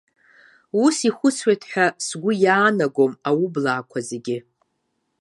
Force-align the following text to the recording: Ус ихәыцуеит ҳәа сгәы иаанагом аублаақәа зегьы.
Ус 0.83 0.97
ихәыцуеит 1.07 1.61
ҳәа 1.69 1.85
сгәы 2.05 2.31
иаанагом 2.43 3.13
аублаақәа 3.29 3.99
зегьы. 4.09 4.37